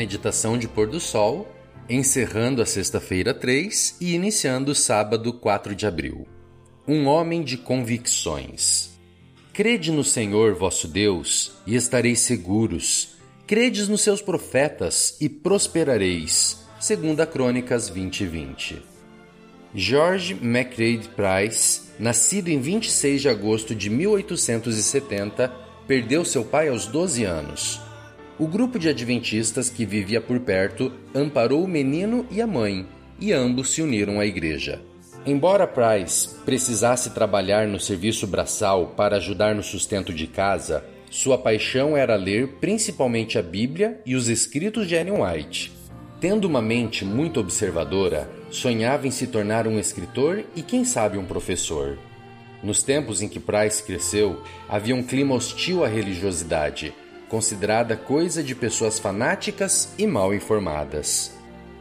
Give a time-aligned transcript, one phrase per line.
[0.00, 1.46] Meditação de pôr do sol,
[1.86, 6.26] encerrando a sexta-feira 3 e iniciando o sábado 4 de abril.
[6.88, 8.98] Um homem de convicções.
[9.52, 13.18] Crede no Senhor vosso Deus e estareis seguros.
[13.46, 16.64] Credes nos seus profetas e prosperareis.
[16.80, 18.82] Segunda Crônicas 20 20.
[19.74, 25.48] George MacRae Price, nascido em 26 de agosto de 1870,
[25.86, 27.89] perdeu seu pai aos 12 anos.
[28.40, 32.86] O grupo de adventistas que vivia por perto amparou o menino e a mãe,
[33.20, 34.80] e ambos se uniram à igreja.
[35.26, 41.94] Embora Price precisasse trabalhar no serviço braçal para ajudar no sustento de casa, sua paixão
[41.94, 45.70] era ler principalmente a Bíblia e os escritos de Ellen White.
[46.18, 51.26] Tendo uma mente muito observadora, sonhava em se tornar um escritor e, quem sabe, um
[51.26, 51.98] professor.
[52.62, 56.94] Nos tempos em que Price cresceu, havia um clima hostil à religiosidade,
[57.30, 61.32] considerada coisa de pessoas fanáticas e mal informadas.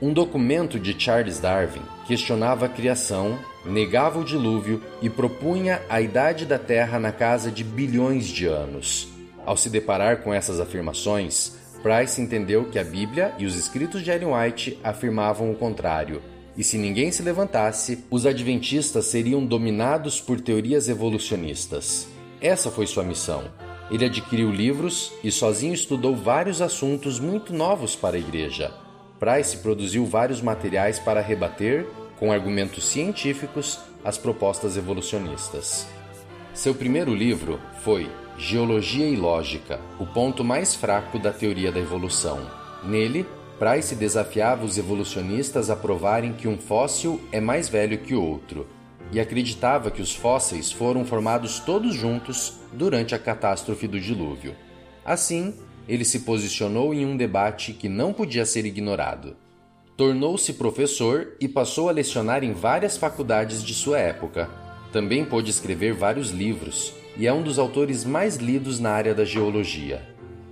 [0.00, 6.44] Um documento de Charles Darwin questionava a criação, negava o dilúvio e propunha a idade
[6.44, 9.08] da Terra na casa de bilhões de anos.
[9.46, 14.10] Ao se deparar com essas afirmações, Price entendeu que a Bíblia e os escritos de
[14.10, 16.22] Ellen White afirmavam o contrário,
[16.56, 22.08] e se ninguém se levantasse, os adventistas seriam dominados por teorias evolucionistas.
[22.40, 23.44] Essa foi sua missão,
[23.90, 28.72] ele adquiriu livros e sozinho estudou vários assuntos muito novos para a igreja.
[29.20, 31.86] Price produziu vários materiais para rebater,
[32.18, 35.86] com argumentos científicos, as propostas evolucionistas.
[36.52, 42.40] Seu primeiro livro foi Geologia e Lógica, o ponto mais fraco da teoria da evolução.
[42.82, 43.26] Nele,
[43.58, 48.66] Price desafiava os evolucionistas a provarem que um fóssil é mais velho que outro
[49.12, 54.54] e acreditava que os fósseis foram formados todos juntos durante a catástrofe do dilúvio.
[55.04, 55.54] Assim,
[55.88, 59.36] ele se posicionou em um debate que não podia ser ignorado.
[59.96, 64.50] Tornou-se professor e passou a lecionar em várias faculdades de sua época.
[64.92, 69.24] Também pôde escrever vários livros e é um dos autores mais lidos na área da
[69.24, 70.02] geologia.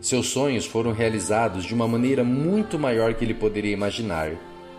[0.00, 4.32] Seus sonhos foram realizados de uma maneira muito maior que ele poderia imaginar.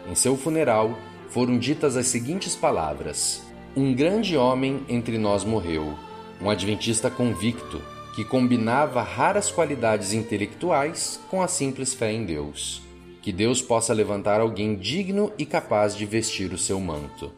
[0.10, 0.98] Em seu funeral,
[1.30, 3.42] foram ditas as seguintes palavras:
[3.76, 5.98] um grande homem entre nós morreu,
[6.40, 7.82] um adventista convicto
[8.16, 12.84] que combinava raras qualidades intelectuais com a simples fé em Deus.
[13.22, 17.32] Que Deus possa levantar alguém digno e capaz de vestir o seu manto.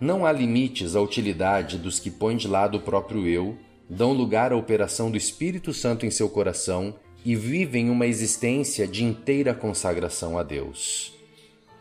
[0.00, 4.52] Não há limites à utilidade dos que põem de lado o próprio eu, dão lugar
[4.52, 10.38] à operação do Espírito Santo em seu coração e vivem uma existência de inteira consagração
[10.38, 11.19] a Deus.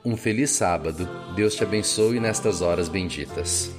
[0.03, 1.07] Um feliz sábado.
[1.35, 3.69] Deus te abençoe nestas horas benditas.